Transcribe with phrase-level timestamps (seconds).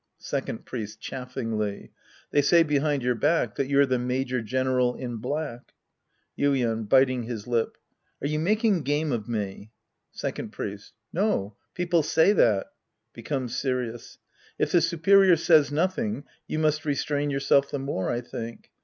[0.17, 1.91] Second Priest {chaffingly).
[2.31, 5.75] They say behind your back that you're the major general in black.
[6.39, 7.77] Yuien {biting his lip).
[8.19, 9.69] Are you making game of me?
[10.11, 10.93] Second Priest.
[11.13, 12.71] No, people say that.
[13.13, 14.17] {Becomes serious.)
[14.57, 18.71] If the superior says nothing, you must restrain yourself the more, I think.